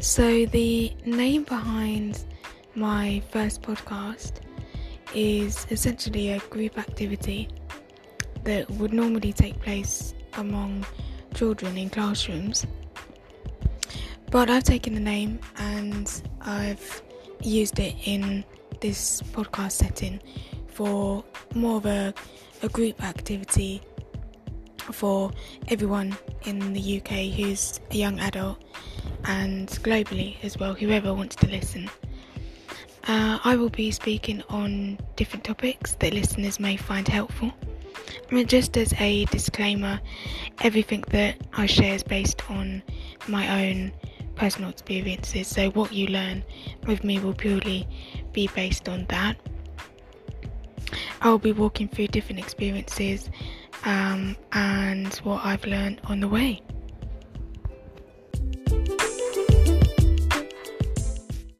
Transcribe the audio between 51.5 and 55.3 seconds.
walking through different experiences um, and